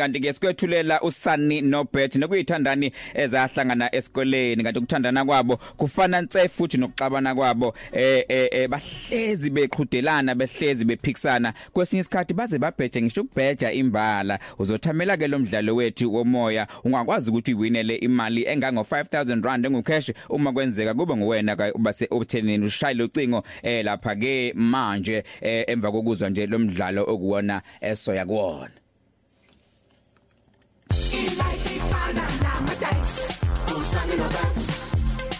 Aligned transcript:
kanti 0.00 0.20
ke 0.20 0.32
sikwethulela 0.32 1.00
usani 1.02 1.60
noBeth 1.60 2.16
nokuyithandani 2.16 2.92
ezahlangana 3.14 3.94
esikoleni. 3.94 4.62
Kanti 4.62 4.78
ukuthandana 4.78 5.24
kwabo 5.24 5.56
kufana 5.56 6.22
nse 6.22 6.48
futhi 6.48 6.76
nokuxabana 6.78 7.34
kwabo. 7.34 7.74
Eh 7.92 8.24
eh 8.28 8.68
bahlezi 8.68 9.50
beqhudelana 9.50 10.34
behlezi 10.34 10.84
bephikisana. 10.84 11.52
Kwesinye 11.72 12.00
isikhathi 12.00 12.34
baze 12.34 12.58
babheje 12.58 13.02
ngisho 13.02 13.20
ukubheja 13.20 13.72
imbala. 13.72 14.38
Uzothamela 14.58 15.16
ke 15.16 15.28
lo 15.28 15.38
mdlalo 15.38 15.76
wethu 15.76 16.14
womoya. 16.14 16.66
Ungakwazi 16.84 17.30
ukuthi 17.30 17.54
uwinele 17.54 17.96
imali 17.96 18.44
engango 18.44 18.80
5000 18.80 19.44
rand 19.44 19.66
engucash 19.66 20.12
uma 20.28 20.52
kwenzeka 20.52 20.94
kube 20.94 21.16
nguwena 21.16 21.56
ka 21.56 21.72
base 21.78 22.06
obthenini 22.10 22.66
ushayile 22.66 23.02
ucingo 23.02 23.42
eh 23.62 23.84
lapha 23.84 24.16
ke 24.16 24.52
manje 24.56 25.22
eh, 25.40 25.64
emva 25.66 25.92
kokuzwa 25.92 26.30
nje 26.30 26.46
lo 26.46 26.58
mdlalo 26.58 27.04
okuwona 27.08 27.62
esoya 27.80 28.26
kuwona. 28.26 28.79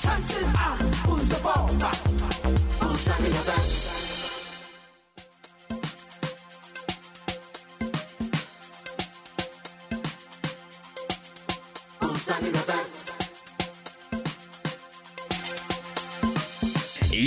Chances 0.03 0.49
are 0.57 0.79
uzobomba 1.13 2.20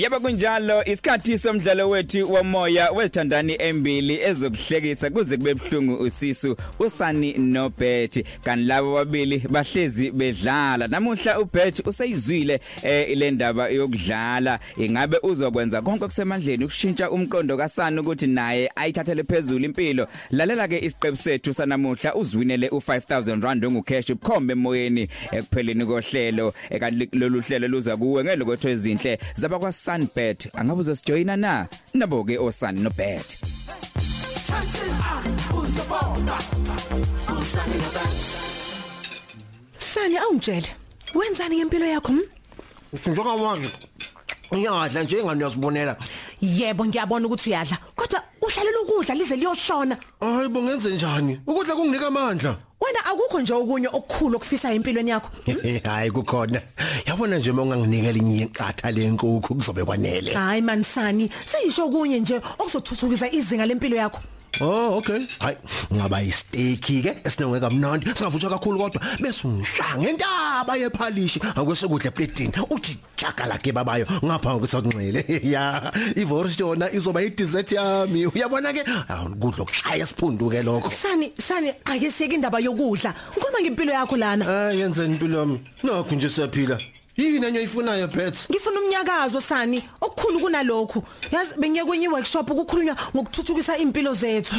Yebo 0.03 0.19
kunjalo. 0.19 0.83
Isikhathi 0.85 1.37
somdlalo 1.37 1.89
wethu 1.89 2.33
womoya 2.33 2.91
wethandani 2.91 3.55
embili 3.59 4.21
ezokuhlekisa 4.21 5.09
kuze 5.09 5.37
kube 5.37 5.49
ebhlungu 5.51 6.03
usisu 6.03 6.57
usani 6.79 7.33
noBeth 7.33 8.25
kanti 8.43 8.63
labo 8.65 8.93
babili 8.95 9.39
bahlezi 9.49 10.11
bedlala. 10.11 10.87
Namuhla 10.87 11.39
uBeth 11.39 11.87
useyizwile 11.87 12.59
eh 12.83 13.11
ile 13.11 13.31
ndaba 13.31 13.69
yokudlala. 13.69 14.59
Ingabe 14.77 15.17
uzokwenza 15.23 15.81
konke 15.81 16.05
kusemandleni 16.05 16.65
ukushintsha 16.65 17.11
umqondo 17.11 17.57
kaSani 17.57 17.99
ukuthi 17.99 18.27
naye 18.27 18.71
ayithathele 18.75 19.23
phezulu 19.23 19.65
impilo? 19.65 20.07
Lalela 20.31 20.67
ke 20.67 20.79
isiqebu 20.79 21.17
sethu 21.17 21.53
sanamuhla 21.53 22.15
uzwinele 22.15 22.67
u5000 22.67 23.41
rand 23.43 23.65
ongucash 23.65 24.09
ukhombe 24.09 24.53
emoyeni 24.53 25.07
ekupheleni 25.31 25.85
kohlelo 25.85 26.53
eh, 26.69 26.79
kanti 26.79 27.09
lolu 27.13 27.41
hlelo 27.41 27.67
luza 27.67 27.97
kuwe 27.97 28.23
ngelokotho 28.23 28.69
ezinhle. 28.69 29.19
Zabakwa 29.35 29.71
Sunbet 29.97 30.49
angabe 30.57 30.79
uzosijoyina 30.81 31.37
na 31.37 31.67
nabo 31.93 32.23
ke 32.23 32.37
osani 32.39 32.81
noBet 32.81 33.37
chances 34.47 34.93
are 35.09 35.29
uzobomba 35.53 36.37
usane 37.39 37.75
nobets 37.83 38.33
Sani 39.77 40.17
awungitshele 40.17 40.67
wenzani 41.15 41.55
ngempilo 41.57 41.85
yakho? 41.85 42.11
hm? 42.11 42.21
Usunjoka 42.93 43.37
manje. 43.37 43.69
Ngiyadla 44.53 45.03
nje 45.03 45.17
engani 45.19 45.39
uyazibonela. 45.43 45.97
Yebo 46.41 46.85
ngiyabona 46.85 47.25
ukuthi 47.27 47.49
uyadla 47.49 47.77
kodwa 47.95 48.23
uhlalela 48.41 48.79
ukudla 48.81 49.15
lize 49.15 49.35
liyoshona. 49.35 49.97
Hayi 50.19 50.49
bo 50.49 50.61
ngenze 50.61 50.89
njani? 50.95 51.39
Ukudla 51.47 51.75
kunginika 51.75 52.07
amandla. 52.07 52.55
Wena 52.83 53.05
akukho 53.05 53.39
nje 53.41 53.53
okunye 53.53 53.87
okukhulu 53.87 54.35
okufisa 54.35 54.73
empilweni 54.73 55.11
yakho. 55.11 55.29
Hayi 55.83 56.11
kukhona. 56.11 56.61
Yabona 57.07 57.37
nje 57.37 57.51
monganginikela 57.51 58.17
inye 58.17 58.43
iqatha 58.43 58.91
lenkukhu 58.91 59.55
kuzobe 59.55 59.85
kwanele. 59.85 60.33
Hayi 60.33 60.61
man 60.61 60.83
Sani 60.83 61.29
seyisho 61.45 61.89
kunye 61.89 62.19
nje 62.19 62.41
okuzothuthukisa 62.59 63.31
izinga 63.31 63.65
lempilo 63.65 63.95
yakho. 63.95 64.19
Oh 64.61 64.97
okay. 64.97 65.25
Hayi 65.39 65.57
ngaba 65.93 66.21
isteak 66.21 66.85
ke 66.85 67.11
esinengeka 67.25 67.69
mnandi 67.69 68.05
singavuthwa 68.13 68.49
kakhulu 68.49 68.79
kodwa. 68.79 69.01
Bese 69.19 69.47
ungishaya 69.47 69.97
ngentaba 69.97 70.77
yephalishi 70.77 71.39
akwesokudla 71.55 72.11
platini 72.11 72.53
uthi 72.69 72.97
jakala 73.17 73.57
ke 73.57 73.71
babayo. 73.73 74.05
Ngapha 74.23 74.59
kwesokunxele 74.59 75.25
ya 75.53 75.91
ivorst 76.15 76.59
yona 76.59 76.91
izoba 76.91 77.21
i 77.21 77.29
dessert 77.29 77.71
yami. 77.71 78.27
Uyabona 78.27 78.73
ke? 78.73 78.83
Awukudla 79.09 79.63
okushaya 79.63 80.03
isiphundu 80.03 80.49
ke 80.49 80.61
lokho. 80.61 80.89
Sani 80.89 81.33
Sani 81.37 81.73
ake 81.85 82.11
siyeke 82.11 82.35
indaba 82.35 82.59
yokudla. 82.59 83.13
Ngikhuluma 83.33 83.61
ngempilo 83.61 83.91
yakho 83.91 84.17
lana. 84.17 84.45
Ah 84.45 84.71
yenzeni 84.71 85.15
impilo 85.15 85.39
yami. 85.39 85.59
Nakho 85.83 86.15
nje 86.15 86.29
siyaphila. 86.29 86.77
Yini 87.17 87.45
enye 87.45 87.61
ifunayo 87.61 88.07
Beth 88.07 88.49
Ngifuna 88.49 88.79
umnyakazo 88.79 89.41
Sani 89.41 89.83
okukhulu 90.01 90.39
kunalokho. 90.39 91.03
Yazi 91.31 91.59
bengiye 91.59 91.85
kwenye 91.85 92.07
workshop 92.07 92.49
ukukhulunywa 92.51 92.95
ngokuthuthukisa 93.15 93.77
impilo 93.77 94.13
zethu. 94.13 94.55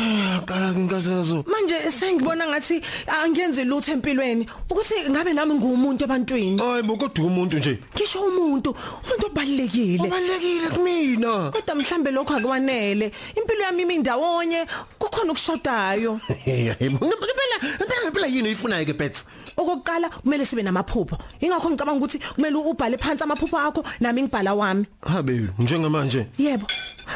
qala 0.47 0.73
nginkazazo 0.73 1.45
Manje 1.47 1.91
sengibona 1.91 2.47
ngathi 2.47 2.83
angiyenze 3.07 3.65
lutho 3.65 3.93
empilweni 3.93 4.47
ukuthi 4.71 4.95
ngabe 5.11 5.33
nami 5.33 5.55
ngumuntu 5.55 6.05
ebantwini. 6.05 6.59
hayi 6.59 6.83
bokodwa 6.83 7.27
umuntu 7.27 7.59
nje 7.59 7.79
Ngisho 7.95 8.21
umuntu, 8.21 8.71
umuntu 9.05 9.27
obalekile. 9.27 10.03
ubalekile 10.07 10.69
kumina 10.69 11.51
Kodwa 11.51 11.75
mhlambe 11.75 12.11
lokho 12.11 12.35
akwanele. 12.35 13.13
Impilo 13.37 13.63
yami 13.63 13.83
imi 13.83 13.99
ndawonye, 13.99 14.67
kukhona 14.99 15.33
ukushodayo. 15.33 16.21
ngempela 16.47 17.57
ngempela 17.63 18.03
ngempela 18.05 18.27
yini 18.27 18.49
uyifunayo 18.49 18.87
ke 18.87 18.93
Beth 18.93 19.25
Okokuqala 19.57 20.09
kumele 20.09 20.45
sibe 20.45 20.63
namaphupho. 20.63 21.17
Ingakho 21.41 21.71
ngicabanga 21.71 21.99
ukuthi 21.99 22.19
kumele 22.45 22.57
ubhale 22.57 22.99
phansi 22.99 23.23
amaphupho 23.25 23.57
akho 23.59 23.85
nami 24.01 24.23
ngibhala 24.23 24.55
wami. 24.55 24.87
habe 25.03 25.49
njengamanje 25.59 26.27
Yebo. 26.39 26.67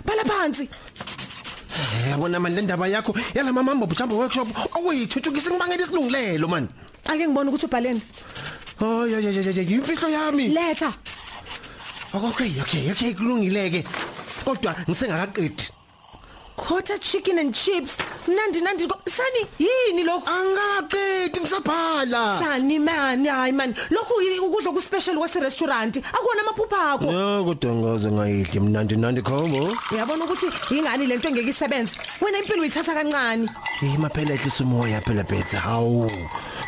Bhala 0.07 0.25
phansi. 0.25 0.69
yabona 2.11 2.41
manje 2.41 2.57
le 2.57 2.63
ndaba 2.63 2.89
yakho 2.89 3.15
yalama 3.35 3.63
mambo 3.63 3.87
mhlawumbe 3.87 4.15
workshop 4.17 4.49
okuyithuthukisa 4.77 5.51
ngibangela 5.51 5.83
isilungulelo 5.85 6.49
man 6.49 6.69
Ake 7.07 7.27
ngibone 7.29 7.49
ukuthi 7.51 7.67
ubhaleni. 7.67 8.03
hayi 8.81 9.13
hayi 9.15 9.45
hayi 9.45 9.75
imfihlo 9.75 10.09
yami 10.09 10.49
Letha. 10.49 10.93
okay 12.15 12.53
okay 12.63 12.91
okay 12.93 13.15
kulungileke 13.15 13.85
kodwa 14.45 14.75
ngisengakaqedi 14.89 15.69
Quarter 16.59 16.99
chicken 16.99 17.39
and 17.39 17.55
chips. 17.55 17.99
Nandi 18.27 18.61
nandi 18.61 18.87
ko- 18.87 18.99
Sani 19.07 19.43
yini 19.59 20.03
lokho? 20.05 20.27
angakaqedi 20.27 21.41
ngisabhala 21.41 22.39
Sani 22.41 22.79
man, 22.79 23.25
hayi 23.25 23.53
man. 23.55 23.73
Lokhu 23.91 24.21
yi- 24.21 24.41
ukudla 24.41 24.75
ku 24.75 24.81
special 24.81 25.15
kwase 25.17 25.41
restaurant. 25.41 25.97
Akona 25.97 26.43
amaphupho 26.43 26.77
akho. 26.77 27.07
ya 27.07 27.43
kodwa 27.47 27.73
ngaze 27.75 28.11
ngayidli 28.11 28.61
mnandi 28.61 28.97
nandi 28.97 29.23
khomo 29.23 29.71
Uyabona 29.93 30.25
ukuthi 30.25 30.47
ingani 30.75 31.07
lento 31.07 31.29
engeke 31.29 31.49
isebenze. 31.51 31.95
Wena 32.21 32.39
impilo 32.39 32.63
uyithatha 32.63 32.93
kancane. 32.95 33.49
hey 33.81 33.97
maphela 33.97 34.35
ehlisa 34.35 34.65
umoya 34.65 35.01
phela 35.01 35.23
Beth 35.25 35.53
hawu 35.55 36.11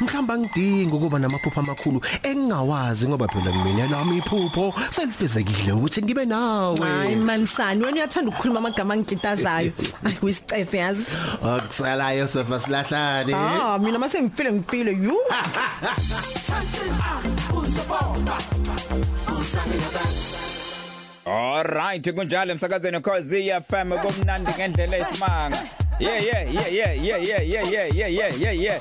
mhlamba 0.00 0.38
ngidinga 0.38 0.94
ukuba 0.96 1.18
namaphupho 1.18 1.60
amakhulu 1.60 2.00
engingawazi 2.22 3.08
ngoba 3.08 3.28
phela 3.28 3.52
mina 3.64 3.86
lami 3.86 4.16
iphupho 4.18 4.74
selifezekile 4.90 5.72
ukuthi 5.72 6.02
ngibe 6.02 6.24
nawe 6.24 6.78
Hayi 6.80 7.16
man 7.16 7.46
Sani, 7.46 7.84
wena 7.84 7.96
uyathanda 7.96 8.30
ukukhuluma 8.30 8.58
amagama 8.58 8.94
angigitazayo. 8.94 9.72
Ay 10.04 10.12
kuyisicefe 10.12 10.78
yazi. 10.78 11.04
akusalayo 11.42 12.28
sofa 12.28 12.60
silahlane 12.60 13.34
Ah, 13.34 13.78
mina 13.78 13.98
mase 13.98 14.22
ngifile 14.22 14.52
ngifile 14.52 14.92
you. 14.92 15.16
chances 16.46 16.92
are 17.00 17.58
uzobomba 17.58 18.36
usane 19.38 19.74
nobets 19.74 20.36
Alright 21.26 22.12
kunjalo 22.14 22.52
emsakazweni 22.52 23.00
cause 23.00 23.60
FM 23.68 23.92
kumnandi 23.98 24.50
ngendlela 24.56 24.96
esimanga 24.98 25.62
Yeah 26.00 26.18
yeah 26.24 26.54
yeah 26.54 26.72
yeah 26.72 26.92
yeah 27.04 27.20
yeah 27.20 27.42
yeah 27.42 27.72
yeah 27.72 27.88
yeah 27.94 28.08
yeah 28.08 28.40
yeah 28.40 28.52
yeah 28.62 28.80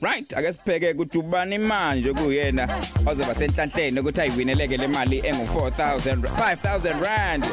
Right 0.04 0.34
ake 0.34 0.54
sipheke 0.54 0.92
ukuthi 0.92 1.18
ubani 1.18 1.58
manje 1.58 2.14
kuyena 2.14 2.68
ozoba 3.12 3.34
senhlanhleni 3.36 4.00
ukuthi 4.00 4.22
ayiwineleke 4.22 4.78
le 4.78 4.88
mali 4.88 5.18
engu 5.18 5.44
4000 5.44 6.16
5000 6.16 7.04
rand. 7.04 7.44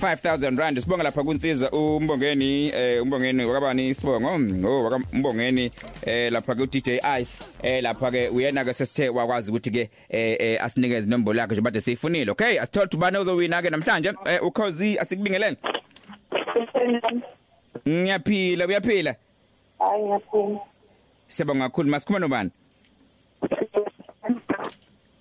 5000 0.00 0.58
rand. 0.58 0.78
Sibonga 0.78 1.02
lapha 1.02 1.24
kunsizwa 1.24 1.72
umbongeni 1.72 2.68
eh 2.68 3.02
umbongeni 3.02 3.44
wakabani? 3.44 3.94
Sibongo 3.94 4.68
oh 4.68 4.84
wakambongeni 4.84 5.72
eh 6.06 6.32
lapha 6.32 6.54
ku 6.54 6.66
DJ 6.66 6.88
Ice 7.20 7.44
eh 7.62 7.82
lapha 7.82 8.10
ke 8.10 8.28
uyena 8.28 8.64
ke 8.64 8.72
sesithe 8.72 9.08
wakwazi 9.08 9.50
ukuthi 9.50 9.70
ke 9.70 9.90
eh 10.08 10.36
eh, 10.40 10.64
asinikeze 10.64 11.06
inombolo 11.06 11.40
yakhe 11.40 11.52
nje 11.52 11.60
bade 11.60 11.80
siyifunile 11.80 12.30
okay? 12.30 12.60
Asithola 12.60 12.88
ubani 12.94 13.16
ozowina 13.16 13.62
ke 13.62 13.70
namhlanje? 13.70 14.12
Eh 14.24 14.42
ukhozi 14.42 14.98
asikubingelele? 14.98 15.56
Ngiyaphila 17.88 18.66
uyaphila 18.66 19.14
hayi 19.78 20.02
ngiyaphuma 20.04 20.60
siyabonga 21.28 21.68
kakhulu 21.68 21.90
masikhuluma 21.90 22.20
nobani? 22.20 22.50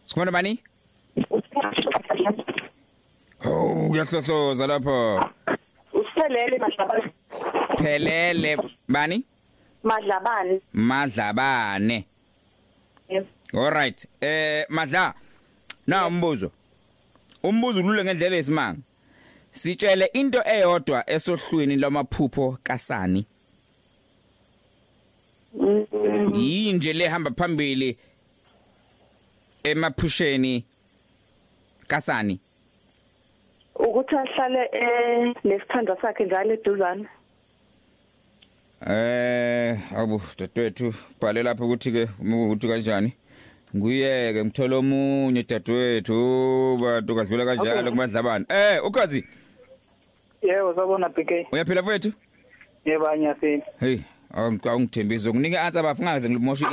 Sikhuluma 0.04 0.26
nobani? 0.26 0.60
Oh 3.46 3.90
kuyahlohloza 3.90 4.68
lapha 4.68 5.32
usiphelele 5.94 6.58
madlabane. 6.58 7.14
Phelele 7.78 8.58
bani? 8.88 9.26
Madlabane. 9.84 10.62
Madlabane. 10.74 12.06
Alright 13.54 14.08
eh 14.22 14.66
madla 14.70 15.14
na 15.88 16.08
umbuzo? 16.08 16.52
Umbuzo 17.44 17.80
ulule 17.80 18.04
ngendlela 18.04 18.36
esimanga. 18.36 18.80
Sitshele 19.52 20.06
into 20.14 20.42
eyodwa 20.46 21.10
esohlwini 21.10 21.76
lwamaphupho 21.76 22.58
kasani. 22.64 23.26
Yinje 26.34 26.94
lehamba 26.94 27.32
phambili 27.32 27.98
emaphusheni 29.64 30.66
kasani. 31.88 32.40
Ukuthi 33.76 34.16
ahlale 34.16 34.70
eh 34.74 35.36
nesithandwa 35.44 36.02
sakhe 36.02 36.26
njalo 36.26 36.54
eduzane. 36.54 37.06
Eh 38.88 39.78
awu 39.98 40.22
dadwethu 40.38 40.94
bhale 41.22 41.44
lapha 41.44 41.66
ukuthi 41.66 41.92
ke 41.92 42.08
ukuthi 42.22 42.68
kanjani? 42.68 43.14
Nguyeke 43.76 44.46
ngithola 44.46 44.76
omunye 44.78 45.44
dadwethu 45.44 46.78
bantu 46.82 47.16
kadlula 47.16 47.46
kanjalo 47.46 47.92
kumadlabana 47.92 48.46
eh 48.50 48.86
ukhazi 48.86 49.26
Yebo 50.42 50.76
sabona 50.76 51.10
BK. 51.10 51.48
uyaphila 51.52 51.82
mfowethu? 51.82 52.12
Yebo 52.86 53.08
anyasini. 53.08 53.64
hey. 53.80 54.00
Awungithembisa 54.34 55.30
ukunika 55.30 55.62
answer 55.64 55.84
bafu 55.84 56.04
ngaze 56.04 56.30
ngimoshe 56.30 56.66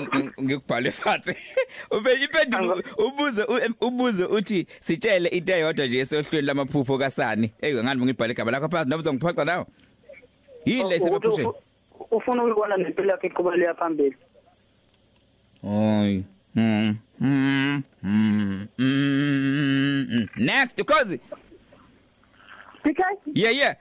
ngikubhale 0.43 0.91
phansi 0.91 1.37
ube 1.97 2.15
impendulo 2.15 2.83
ubuze 2.99 3.45
ubuze 3.81 4.25
uthi 4.25 4.67
sitshele 4.81 5.29
into 5.29 5.53
eyodwa 5.53 5.87
nje 5.87 5.99
esohlweni 5.99 6.47
lamaphupho 6.47 6.99
kasani 6.99 7.53
hey 7.61 7.75
ngani 7.75 8.05
ngibhale 8.05 8.33
igaba 8.33 8.51
lakho 8.51 8.69
phansi 8.69 8.91
nobuzo 8.91 9.13
ngiphoqa 9.15 9.45
nawe 9.45 9.67
yini 10.65 10.91
lesebephusheni 10.91 11.53
Ufuna 12.11 12.45
ukubona 12.45 12.77
nempilo 12.77 13.11
yakhe 13.11 13.27
iqhubekela 13.27 13.75
phambili. 13.75 14.17
Oy. 15.63 16.23
Mm. 16.55 16.97
Mm. 17.21 17.83
Mm. 18.03 18.69
Mm. 18.79 20.29
Next 20.37 20.77
because 20.77 21.19
BK 22.85 23.01
yeah 23.35 23.51
yeah. 23.51 23.75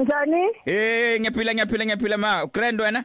Njani 0.00 0.42
Eh 0.66 1.20
ngiyaphila 1.20 1.54
ngiyaphila 1.54 1.84
ngiyaphila 1.84 2.16
ma 2.18 2.46
grand 2.46 2.80
wena 2.80 3.04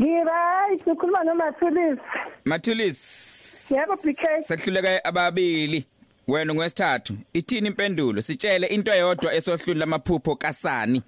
ngiba 0.00 0.68
sikhuluma 0.84 1.24
noMathulisi 1.24 2.00
Mathulis. 2.44 3.70
yebo 3.70 3.96
BK 3.96 4.42
Sehluleka 4.44 5.04
ababili. 5.04 5.86
Wena 6.28 6.54
ngwesithathu. 6.54 7.14
Ithini 7.32 7.66
impendulo? 7.68 8.22
Sitshele 8.22 8.66
into 8.66 8.92
eyodwa 8.92 9.34
esohlwini 9.34 9.80
lamaphupho 9.80 10.36
kasani. 10.36 11.02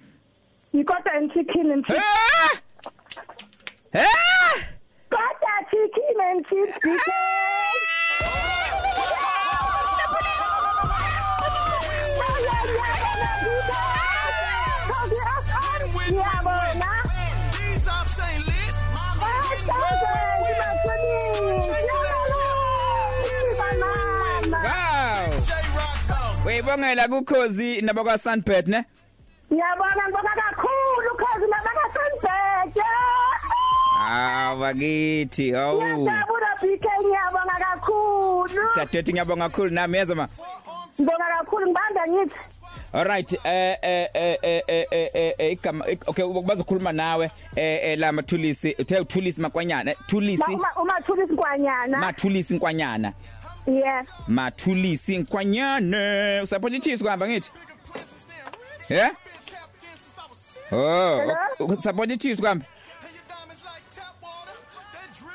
ikota 0.73 1.11
and 1.13 1.31
chicken 1.33 1.71
and 1.71 1.85
chips 1.85 1.99
Ah! 1.99 2.57
Ah! 3.93 4.55
kota 5.09 5.47
and 6.31 6.47
chips 6.47 6.77
BK 6.85 7.11
though. 26.75 26.81
Uyibongela 26.81 27.07
kukhozi 27.07 27.81
nabakwa 27.81 28.17
Sunbird 28.17 28.67
ne? 28.67 28.85
Ngiyabona 29.51 30.03
ngibona 30.07 30.35
kakhulu 30.35 31.15
cause 31.17 31.47
nabaka 31.47 31.83
Sunbed. 31.93 32.83
Ah, 33.99 34.55
bakithi. 34.59 35.55
Awu. 35.55 35.81
Ngiyabona 35.81 36.55
BK 36.61 36.85
ngiyabona 37.01 37.55
kakhulu. 37.59 38.63
Dadethu 38.75 39.11
ngiyabonga 39.11 39.49
kakhulu 39.49 39.69
nami 39.69 39.97
yezwa 39.97 40.15
ma. 40.15 40.27
Ngibona 40.99 41.25
kakhulu 41.37 41.65
ngibanda 41.67 42.07
ngithi. 42.07 42.39
Alright 42.93 43.33
eh 43.43 43.77
eh 43.81 44.07
eh 44.13 44.37
eh 44.43 44.59
eh 44.67 44.85
eh, 44.91 45.09
eh 45.13 45.33
eh, 45.37 45.51
igama 45.51 45.85
okay 46.07 46.25
bazokhuluma 46.45 46.91
nawe 46.91 47.31
eh 47.55 47.97
la 47.99 48.11
mathulisi 48.11 48.75
uthe 48.79 48.99
uthulisi 48.99 49.41
makwanyana 49.41 49.93
thulisi? 50.07 50.43
Uma 50.53 50.67
uma 50.81 51.01
thuli 51.01 51.23
isikwanyana. 51.23 51.97
mathulisi 51.97 52.55
nkwanyana. 52.55 53.13
Yeah. 53.67 54.05
mathulisi 54.27 55.17
nkwanyana. 55.17 56.41
Usupport 56.43 56.73
iChiefs 56.73 57.01
kuhamba 57.03 57.27
ngithi? 57.27 57.51
Yeah 58.89 59.11
Oh 60.71 61.35
usupport 61.59 62.11
iChiefs 62.11 62.39
kuhamba 62.41 62.65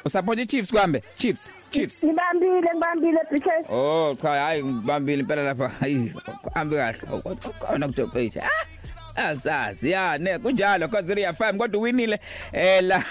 usupport 0.06 0.38
iChiefs 0.38 0.70
kuhambe 0.70 1.02
Chiefs 1.16 1.50
Chiefs. 1.70 2.04
Ngibambile 2.04 2.60
ngibambile 2.62 3.18
BK. 3.32 3.70
Oh 3.70 4.14
cha 4.22 4.28
hayi 4.30 4.64
ngibambile 4.64 5.20
impela 5.20 5.42
lapha. 5.42 5.68
Hayi 5.68 6.12
kuhambe 6.42 6.76
kahle. 6.76 6.98
Kona 7.58 7.86
kudobate 7.86 8.40
ah! 8.40 8.48
Asazi 9.16 9.90
ya 9.90 10.18
ne 10.18 10.38
kunjalo 10.38 10.88
cause 10.88 11.14
Ria 11.14 11.32
FM 11.32 11.56
kodwa 11.58 11.80
uwinile 11.80 12.20
eh 12.52 12.82
la 12.84 13.04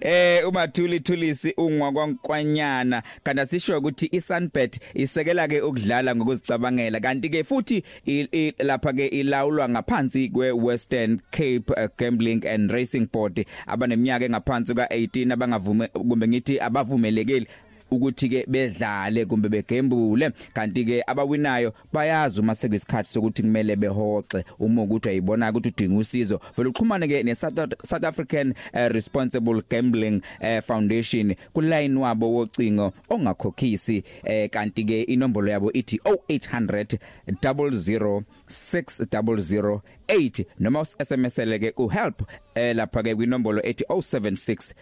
eh 0.00 0.48
umathuli 0.48 1.00
thulisi 1.00 1.54
ungwa 1.56 1.92
kwankwanyana. 1.92 3.02
Kanti 3.22 3.46
sisho 3.46 3.78
ukuthi 3.78 4.08
iSunbet 4.12 4.80
isekela 4.94 5.48
ke 5.48 5.60
ukudlala 5.60 6.16
ngokuzicabangela 6.16 7.00
kanti 7.00 7.28
ke 7.28 7.44
futhi 7.44 7.82
i- 8.06 8.28
i- 8.32 8.54
lapha 8.58 8.92
ke 8.92 9.06
ilawulwa 9.06 9.68
ngaphansi 9.68 10.28
kweWestern 10.28 11.20
Cape 11.30 11.72
eh, 11.76 11.88
Gambling 11.98 12.46
and 12.46 12.70
Racing 12.70 13.06
Board 13.12 13.46
abaneminyaka 13.66 14.24
engaphansi 14.24 14.72
ka18 14.74 15.32
abangavume 15.32 15.86
kumbe 15.88 16.28
ngithi 16.28 16.60
abavumelekile 16.60 17.46
ukuthi 17.90 18.28
ke 18.28 18.44
bedlale 18.48 19.24
kumbe 19.26 19.48
begembule. 19.48 20.30
Kanti 20.54 20.84
ke 20.84 21.02
abawinayo 21.06 21.72
bayazi 21.92 22.40
uma 22.40 22.54
sekuyisikhathi 22.54 23.12
sokuthi 23.12 23.42
kumele 23.42 23.76
behoxe. 23.76 24.44
Uma 24.58 24.82
ukuthi 24.82 25.08
ayibona 25.08 25.50
ukuthi 25.50 25.68
udinga 25.68 26.00
usizo 26.00 26.40
vele 26.56 26.68
uqhumane 26.68 27.08
ke 27.08 27.22
ne 27.22 27.34
South 27.34 27.74
South 27.84 28.04
African 28.04 28.54
uh, 28.74 28.88
Responsible 28.88 29.62
Gambling 29.68 30.22
uh, 30.40 30.60
Foundation 30.60 31.34
ku 31.52 31.60
line 31.60 31.96
wabo 31.96 32.34
wocingo 32.34 32.92
ongakhokhisi 33.10 34.04
eh, 34.24 34.50
kanti 34.50 34.84
ke 34.84 35.02
inombolo 35.02 35.50
yabo 35.50 35.72
ithi 35.72 35.96
0800 35.96 36.98
00 37.30 38.22
6008 38.48 40.44
noma 40.58 40.84
SMS-ele 40.84 41.58
ke 41.58 41.72
ku 41.72 41.88
help 41.88 42.22
eh, 42.54 42.76
lapha 42.76 43.02
ke 43.02 43.14
kwinombolo 43.14 43.62
ethi 43.62 43.84
076 43.84 44.74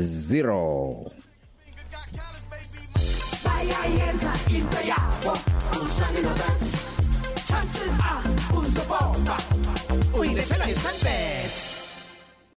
6750 0.00 1.10
710 1.90 3.44
bayayenza 3.44 4.32
into 4.48 4.80
yabo 4.90 5.32
usane 5.84 6.20
nobet 6.22 6.62
chances 7.48 7.94
are 8.10 8.28
uzobona 8.58 9.36
uyilethela 10.18 10.70
isenze 10.70 11.16